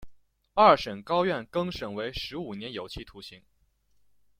[0.55, 3.43] 二审高院更审为十五年有期徒刑。